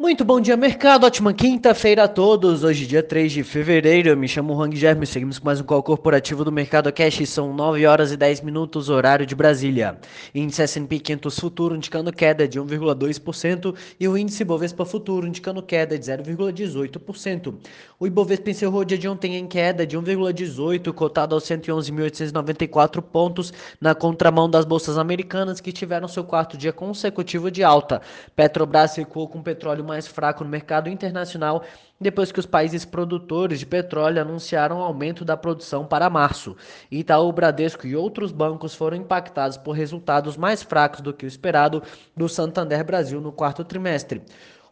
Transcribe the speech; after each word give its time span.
Muito 0.00 0.24
bom 0.24 0.40
dia, 0.40 0.56
mercado. 0.56 1.04
Ótima 1.04 1.30
quinta-feira 1.34 2.04
a 2.04 2.08
todos. 2.08 2.64
Hoje, 2.64 2.86
dia 2.86 3.02
3 3.02 3.30
de 3.30 3.44
fevereiro. 3.44 4.08
Eu 4.08 4.16
me 4.16 4.26
chamo 4.26 4.58
Hang 4.58 4.74
Germe. 4.74 5.06
Seguimos 5.06 5.38
com 5.38 5.44
mais 5.44 5.60
um 5.60 5.62
call 5.62 5.82
corporativo 5.82 6.42
do 6.42 6.50
Mercado 6.50 6.90
Cash. 6.90 7.28
São 7.28 7.52
9 7.52 7.84
horas 7.84 8.10
e 8.10 8.16
10 8.16 8.40
minutos, 8.40 8.88
horário 8.88 9.26
de 9.26 9.34
Brasília. 9.34 9.98
Índice 10.34 10.62
S&P 10.62 11.00
500 11.00 11.38
Futuro 11.38 11.76
indicando 11.76 12.10
queda 12.14 12.48
de 12.48 12.58
1,2% 12.58 13.74
e 14.00 14.08
o 14.08 14.16
índice 14.16 14.42
Bovespa 14.42 14.86
Futuro 14.86 15.26
indicando 15.26 15.62
queda 15.62 15.98
de 15.98 16.06
0,18%. 16.10 17.56
O 17.98 18.06
Ibovespa 18.06 18.48
encerrou 18.48 18.80
o 18.80 18.84
dia 18.86 18.96
de 18.96 19.06
ontem 19.06 19.36
em 19.36 19.46
queda 19.46 19.86
de 19.86 19.98
1,18%, 19.98 20.94
cotado 20.94 21.34
aos 21.34 21.44
111.894 21.44 23.02
pontos, 23.02 23.52
na 23.78 23.94
contramão 23.94 24.48
das 24.48 24.64
bolsas 24.64 24.96
americanas 24.96 25.60
que 25.60 25.70
tiveram 25.70 26.08
seu 26.08 26.24
quarto 26.24 26.56
dia 26.56 26.72
consecutivo 26.72 27.50
de 27.50 27.62
alta. 27.62 28.00
Petrobras 28.34 28.96
recuou 28.96 29.28
com 29.28 29.42
petróleo 29.42 29.89
mais 29.90 30.06
fraco 30.06 30.44
no 30.44 30.50
mercado 30.50 30.88
internacional 30.88 31.64
depois 32.00 32.30
que 32.32 32.40
os 32.40 32.46
países 32.46 32.84
produtores 32.84 33.58
de 33.58 33.66
petróleo 33.66 34.22
anunciaram 34.22 34.80
aumento 34.80 35.24
da 35.24 35.36
produção 35.36 35.84
para 35.84 36.08
março. 36.08 36.56
Itaú, 36.90 37.30
Bradesco 37.32 37.86
e 37.86 37.96
outros 37.96 38.32
bancos 38.32 38.74
foram 38.74 38.96
impactados 38.96 39.56
por 39.58 39.72
resultados 39.72 40.36
mais 40.36 40.62
fracos 40.62 41.00
do 41.00 41.12
que 41.12 41.26
o 41.26 41.28
esperado 41.28 41.82
do 42.16 42.28
Santander 42.28 42.84
Brasil 42.84 43.20
no 43.20 43.32
quarto 43.32 43.64
trimestre. 43.64 44.22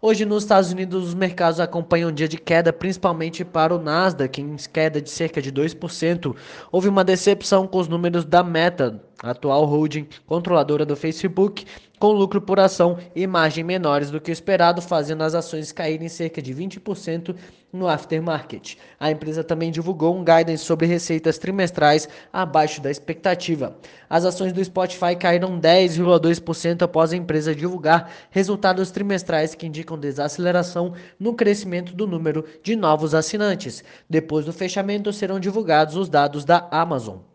Hoje, 0.00 0.24
nos 0.24 0.44
Estados 0.44 0.70
Unidos, 0.70 1.08
os 1.08 1.14
mercados 1.14 1.58
acompanham 1.58 2.10
um 2.10 2.12
dia 2.12 2.28
de 2.28 2.38
queda, 2.38 2.72
principalmente 2.72 3.44
para 3.44 3.74
o 3.74 3.82
Nasdaq, 3.82 4.40
em 4.40 4.54
queda 4.72 5.02
de 5.02 5.10
cerca 5.10 5.42
de 5.42 5.50
2%. 5.50 6.36
Houve 6.70 6.88
uma 6.88 7.02
decepção 7.02 7.66
com 7.66 7.78
os 7.78 7.88
números 7.88 8.24
da 8.24 8.44
Meta, 8.44 9.02
atual 9.20 9.64
holding 9.64 10.06
controladora 10.24 10.86
do 10.86 10.94
Facebook, 10.94 11.66
com 11.98 12.12
lucro 12.12 12.40
por 12.40 12.60
ação 12.60 12.98
e 13.14 13.26
margem 13.26 13.64
menores 13.64 14.10
do 14.10 14.20
que 14.20 14.30
o 14.30 14.32
esperado, 14.32 14.80
fazendo 14.80 15.22
as 15.22 15.34
ações 15.34 15.72
caírem 15.72 16.08
cerca 16.08 16.40
de 16.40 16.54
20% 16.54 17.34
no 17.72 17.86
aftermarket. 17.86 18.76
A 18.98 19.10
empresa 19.10 19.44
também 19.44 19.70
divulgou 19.70 20.16
um 20.16 20.24
guidance 20.24 20.64
sobre 20.64 20.86
receitas 20.86 21.38
trimestrais 21.38 22.08
abaixo 22.32 22.80
da 22.80 22.90
expectativa. 22.90 23.76
As 24.08 24.24
ações 24.24 24.52
do 24.52 24.64
Spotify 24.64 25.14
caíram 25.18 25.60
10,2% 25.60 26.82
após 26.82 27.12
a 27.12 27.16
empresa 27.16 27.54
divulgar 27.54 28.10
resultados 28.30 28.90
trimestrais 28.90 29.54
que 29.54 29.66
indicam 29.66 29.98
desaceleração 29.98 30.94
no 31.18 31.34
crescimento 31.34 31.94
do 31.94 32.06
número 32.06 32.44
de 32.62 32.74
novos 32.74 33.14
assinantes. 33.14 33.84
Depois 34.08 34.46
do 34.46 34.52
fechamento 34.52 35.12
serão 35.12 35.38
divulgados 35.38 35.96
os 35.96 36.08
dados 36.08 36.44
da 36.44 36.66
Amazon. 36.70 37.27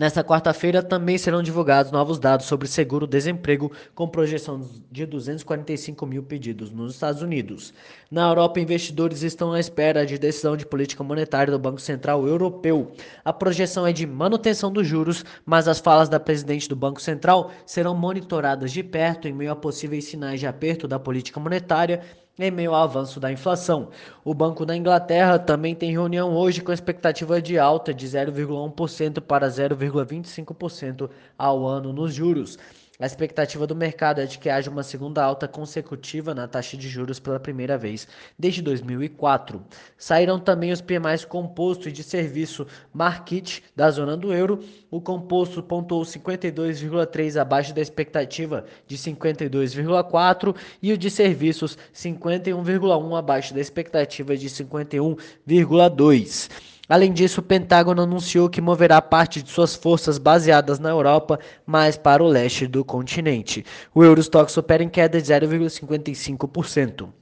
Nesta 0.00 0.24
quarta-feira 0.24 0.82
também 0.82 1.18
serão 1.18 1.42
divulgados 1.42 1.92
novos 1.92 2.18
dados 2.18 2.46
sobre 2.46 2.66
seguro-desemprego, 2.66 3.70
com 3.94 4.08
projeção 4.08 4.66
de 4.90 5.04
245 5.04 6.06
mil 6.06 6.22
pedidos 6.22 6.70
nos 6.70 6.94
Estados 6.94 7.20
Unidos. 7.20 7.74
Na 8.10 8.26
Europa, 8.26 8.58
investidores 8.58 9.22
estão 9.22 9.52
à 9.52 9.60
espera 9.60 10.06
de 10.06 10.16
decisão 10.16 10.56
de 10.56 10.64
política 10.64 11.04
monetária 11.04 11.52
do 11.52 11.58
Banco 11.58 11.82
Central 11.82 12.26
Europeu. 12.26 12.92
A 13.22 13.30
projeção 13.30 13.86
é 13.86 13.92
de 13.92 14.06
manutenção 14.06 14.72
dos 14.72 14.86
juros, 14.86 15.22
mas 15.44 15.68
as 15.68 15.78
falas 15.78 16.08
da 16.08 16.18
presidente 16.18 16.66
do 16.66 16.74
Banco 16.74 17.02
Central 17.02 17.50
serão 17.66 17.94
monitoradas 17.94 18.72
de 18.72 18.82
perto 18.82 19.28
em 19.28 19.34
meio 19.34 19.52
a 19.52 19.56
possíveis 19.56 20.06
sinais 20.06 20.40
de 20.40 20.46
aperto 20.46 20.88
da 20.88 20.98
política 20.98 21.38
monetária 21.38 22.00
em 22.38 22.50
meio 22.50 22.74
ao 22.74 22.82
avanço 22.82 23.20
da 23.20 23.30
inflação. 23.30 23.90
O 24.24 24.32
Banco 24.32 24.64
da 24.64 24.76
Inglaterra 24.76 25.38
também 25.38 25.74
tem 25.74 25.92
reunião 25.92 26.34
hoje 26.34 26.62
com 26.62 26.72
expectativa 26.72 27.40
de 27.40 27.58
alta 27.58 27.92
de 27.92 28.06
0,1% 28.06 29.20
para 29.20 29.48
0,25% 29.48 31.10
ao 31.38 31.66
ano 31.66 31.92
nos 31.92 32.14
juros. 32.14 32.58
A 33.00 33.06
expectativa 33.06 33.66
do 33.66 33.74
mercado 33.74 34.20
é 34.20 34.26
de 34.26 34.38
que 34.38 34.50
haja 34.50 34.70
uma 34.70 34.82
segunda 34.82 35.24
alta 35.24 35.48
consecutiva 35.48 36.34
na 36.34 36.46
taxa 36.46 36.76
de 36.76 36.86
juros 36.86 37.18
pela 37.18 37.40
primeira 37.40 37.78
vez 37.78 38.06
desde 38.38 38.60
2004. 38.60 39.64
Saíram 39.96 40.38
também 40.38 40.70
os 40.70 40.82
PMIs 40.82 41.24
composto 41.24 41.88
e 41.88 41.92
de 41.92 42.02
serviço 42.02 42.66
Market 42.92 43.60
da 43.74 43.90
zona 43.90 44.18
do 44.18 44.34
euro. 44.34 44.62
O 44.90 45.00
composto 45.00 45.62
pontuou 45.62 46.02
52,3 46.02 47.40
abaixo 47.40 47.74
da 47.74 47.80
expectativa 47.80 48.66
de 48.86 48.98
52,4 48.98 50.54
e 50.82 50.92
o 50.92 50.98
de 50.98 51.10
serviços 51.10 51.78
51,1 51.94 53.18
abaixo 53.18 53.54
da 53.54 53.62
expectativa 53.62 54.36
de 54.36 54.50
51,2. 54.50 56.50
Além 56.90 57.12
disso, 57.12 57.40
o 57.40 57.44
Pentágono 57.44 58.02
anunciou 58.02 58.50
que 58.50 58.60
moverá 58.60 59.00
parte 59.00 59.40
de 59.40 59.48
suas 59.48 59.76
forças 59.76 60.18
baseadas 60.18 60.80
na 60.80 60.88
Europa 60.88 61.38
mais 61.64 61.96
para 61.96 62.20
o 62.20 62.26
leste 62.26 62.66
do 62.66 62.84
continente. 62.84 63.64
O 63.94 64.02
Eurostox 64.02 64.56
opera 64.56 64.82
em 64.82 64.88
queda 64.88 65.22
de 65.22 65.32
0,55%. 65.32 67.19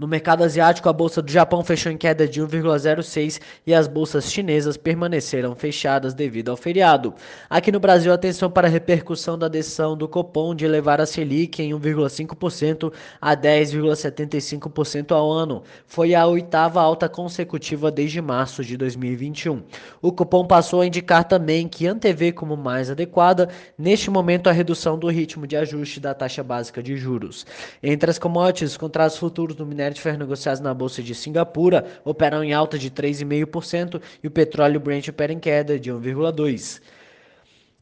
No 0.00 0.08
mercado 0.08 0.42
asiático, 0.42 0.88
a 0.88 0.94
bolsa 0.94 1.20
do 1.20 1.30
Japão 1.30 1.62
fechou 1.62 1.92
em 1.92 1.96
queda 1.98 2.26
de 2.26 2.40
1,06 2.40 3.38
e 3.66 3.74
as 3.74 3.86
bolsas 3.86 4.32
chinesas 4.32 4.78
permaneceram 4.78 5.54
fechadas 5.54 6.14
devido 6.14 6.50
ao 6.50 6.56
feriado. 6.56 7.12
Aqui 7.50 7.70
no 7.70 7.78
Brasil, 7.78 8.10
atenção 8.10 8.50
para 8.50 8.66
a 8.66 8.70
repercussão 8.70 9.38
da 9.38 9.46
decisão 9.46 9.94
do 9.94 10.08
Copom 10.08 10.54
de 10.54 10.64
elevar 10.64 11.02
a 11.02 11.04
Selic 11.04 11.62
em 11.62 11.72
1,5% 11.72 12.90
a 13.20 13.36
10,75% 13.36 15.12
ao 15.12 15.30
ano. 15.30 15.62
Foi 15.86 16.14
a 16.14 16.26
oitava 16.26 16.80
alta 16.80 17.06
consecutiva 17.06 17.90
desde 17.90 18.22
março 18.22 18.64
de 18.64 18.78
2021. 18.78 19.62
O 20.00 20.12
Copom 20.12 20.46
passou 20.46 20.80
a 20.80 20.86
indicar 20.86 21.24
também 21.24 21.68
que 21.68 21.86
antevê 21.86 22.32
como 22.32 22.56
mais 22.56 22.90
adequada, 22.90 23.50
neste 23.76 24.10
momento, 24.10 24.48
a 24.48 24.52
redução 24.52 24.98
do 24.98 25.08
ritmo 25.08 25.46
de 25.46 25.58
ajuste 25.58 26.00
da 26.00 26.14
taxa 26.14 26.42
básica 26.42 26.82
de 26.82 26.96
juros. 26.96 27.44
Entre 27.82 28.10
as 28.10 28.18
commodities, 28.18 28.70
os 28.70 28.76
contratos 28.78 29.18
futuros 29.18 29.54
do 29.54 29.66
minério 29.66 29.89
ferro 29.98 30.18
negociados 30.18 30.60
na 30.60 30.74
bolsa 30.74 31.02
de 31.02 31.14
Singapura 31.14 31.86
operam 32.04 32.44
em 32.44 32.52
alta 32.52 32.78
de 32.78 32.90
3,5% 32.90 34.00
e 34.22 34.26
o 34.28 34.30
petróleo 34.30 34.78
Brent 34.78 35.08
opera 35.08 35.32
em 35.32 35.38
queda 35.40 35.78
de 35.78 35.90
1,2%. 35.90 36.80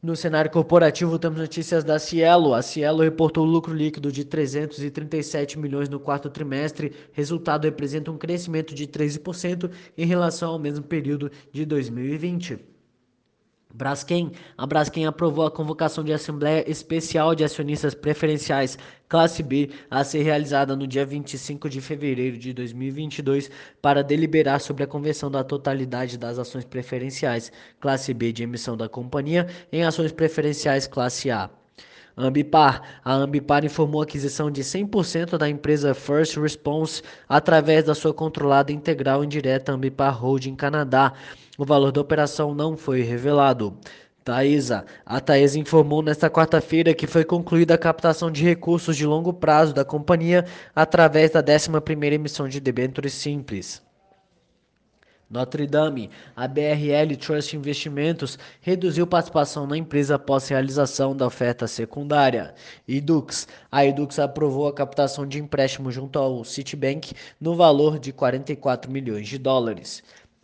No 0.01 0.15
cenário 0.15 0.49
corporativo, 0.49 1.19
temos 1.19 1.37
notícias 1.37 1.83
da 1.83 1.99
Cielo. 1.99 2.53
A 2.53 2.61
Cielo 2.61 3.03
reportou 3.03 3.43
lucro 3.43 3.73
líquido 3.73 4.09
de 4.13 4.23
337 4.23 5.59
milhões 5.59 5.89
no 5.89 5.99
quarto 5.99 6.29
trimestre. 6.29 6.93
Resultado 7.11 7.65
representa 7.65 8.09
um 8.09 8.17
crescimento 8.17 8.73
de 8.73 8.87
13% 8.87 9.69
em 9.97 10.05
relação 10.05 10.51
ao 10.51 10.59
mesmo 10.59 10.85
período 10.85 11.29
de 11.51 11.65
2020. 11.65 12.78
Braskem, 13.73 14.31
a 14.57 14.65
Braskem 14.65 15.05
aprovou 15.05 15.45
a 15.45 15.51
convocação 15.51 16.03
de 16.03 16.11
Assembleia 16.11 16.69
Especial 16.69 17.35
de 17.35 17.43
Acionistas 17.43 17.93
Preferenciais 17.93 18.77
Classe 19.07 19.43
B 19.43 19.69
a 19.89 20.03
ser 20.03 20.23
realizada 20.23 20.75
no 20.75 20.87
dia 20.87 21.05
25 21.05 21.69
de 21.69 21.79
fevereiro 21.79 22.37
de 22.37 22.51
2022 22.51 23.49
para 23.79 24.03
deliberar 24.03 24.59
sobre 24.59 24.83
a 24.83 24.87
conversão 24.87 25.29
da 25.29 25.43
totalidade 25.43 26.17
das 26.17 26.39
ações 26.39 26.65
preferenciais 26.65 27.51
Classe 27.79 28.11
B 28.11 28.31
de 28.31 28.43
emissão 28.43 28.75
da 28.75 28.89
companhia 28.89 29.47
em 29.71 29.83
ações 29.83 30.11
preferenciais 30.11 30.87
Classe 30.87 31.29
A. 31.29 31.49
Ambipar. 32.19 32.81
A 33.03 33.13
Ambipar 33.13 33.63
informou 33.63 34.01
a 34.01 34.03
aquisição 34.03 34.51
de 34.51 34.61
100% 34.61 35.37
da 35.37 35.49
empresa 35.49 35.93
First 35.93 36.37
Response 36.37 37.01
através 37.27 37.85
da 37.85 37.95
sua 37.95 38.13
controlada 38.13 38.71
integral 38.71 39.23
indireta 39.23 39.71
Ambipar 39.71 40.21
Holding 40.21 40.55
Canadá. 40.55 41.13
O 41.57 41.63
valor 41.63 41.91
da 41.91 42.01
operação 42.01 42.53
não 42.53 42.75
foi 42.75 43.01
revelado. 43.01 43.77
Taesa. 44.23 44.85
A 45.05 45.19
Taesa 45.19 45.57
informou 45.57 46.01
nesta 46.01 46.29
quarta-feira 46.29 46.93
que 46.93 47.07
foi 47.07 47.23
concluída 47.23 47.73
a 47.73 47.77
captação 47.77 48.29
de 48.29 48.43
recursos 48.43 48.95
de 48.95 49.05
longo 49.05 49.33
prazo 49.33 49.73
da 49.73 49.85
companhia 49.85 50.45
através 50.75 51.31
da 51.31 51.41
11ª 51.41 52.13
emissão 52.13 52.47
de 52.47 52.59
debêntures 52.59 53.13
simples. 53.13 53.88
Notre 55.29 55.67
Dame, 55.67 56.09
a 56.35 56.47
BRL 56.47 57.15
Trust 57.15 57.55
Investimentos 57.55 58.39
reduziu 58.61 59.05
participação 59.05 59.67
na 59.67 59.77
empresa 59.77 60.15
após 60.15 60.47
realização 60.47 61.15
da 61.15 61.27
oferta 61.27 61.67
secundária. 61.67 62.55
Edux, 62.87 63.47
a 63.71 63.85
Edux 63.85 64.17
aprovou 64.17 64.67
a 64.67 64.73
captação 64.73 65.27
de 65.27 65.37
empréstimo 65.37 65.91
junto 65.91 66.17
ao 66.17 66.43
Citibank 66.43 67.13
no 67.39 67.55
valor 67.55 67.99
de 67.99 68.11
44 68.11 68.91
milhões 68.91 69.27
de 69.27 69.37
dólares. 69.37 70.01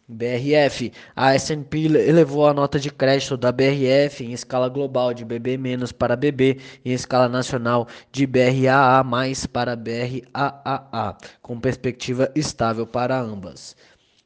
BRF. 0.07 0.93
A 1.15 1.33
S&P 1.33 1.85
elevou 1.85 2.47
a 2.47 2.53
nota 2.53 2.79
de 2.79 2.91
crédito 2.91 3.35
da 3.35 3.51
BRF 3.51 4.23
em 4.23 4.33
escala 4.33 4.69
global 4.69 5.15
de 5.15 5.25
BB- 5.25 5.57
para 5.97 6.15
BB 6.15 6.59
e 6.83 6.91
em 6.91 6.93
escala 6.93 7.27
nacional 7.27 7.87
de 8.11 8.27
BRAA+ 8.27 9.03
para 9.51 9.75
BRAAA, 9.75 11.17
com 11.41 11.59
perspectiva 11.59 12.31
estável 12.35 12.85
para 12.85 13.19
ambas. 13.19 13.75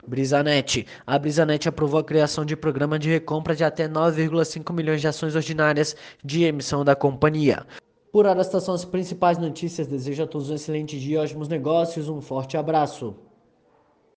Brisanet. 0.07 0.85
A 1.05 1.19
Brisanet 1.19 1.67
aprovou 1.67 1.99
a 1.99 2.03
criação 2.03 2.45
de 2.45 2.55
programa 2.55 2.97
de 2.97 3.09
recompra 3.09 3.55
de 3.55 3.63
até 3.63 3.87
9,5 3.87 4.73
milhões 4.73 5.01
de 5.01 5.07
ações 5.07 5.35
ordinárias 5.35 5.95
de 6.23 6.43
emissão 6.43 6.83
da 6.83 6.95
companhia. 6.95 7.65
Por 8.11 8.25
hora, 8.25 8.41
estas 8.41 8.63
são 8.63 8.73
as 8.73 8.85
principais 8.85 9.37
notícias. 9.37 9.87
Desejo 9.87 10.23
a 10.23 10.27
todos 10.27 10.49
um 10.49 10.55
excelente 10.55 10.99
dia, 10.99 11.21
ótimos 11.21 11.47
negócios, 11.47 12.09
um 12.09 12.21
forte 12.21 12.57
abraço. 12.57 13.15